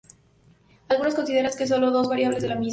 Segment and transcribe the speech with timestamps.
[0.89, 2.69] Algunos consideran que sólo son dos variedades de la misma.